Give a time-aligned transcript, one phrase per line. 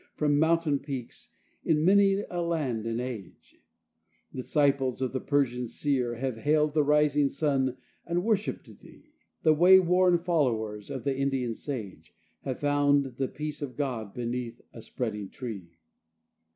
[0.15, 1.29] From mountain peaks,
[1.63, 3.59] in many a land and age,
[4.33, 9.11] Disciples of the Persian seer Have hailed the rising sun and worshipped thee;
[9.43, 14.81] And wayworn followers of the Indian sage Have found the peace of God beneath a
[14.81, 15.77] spreading tree.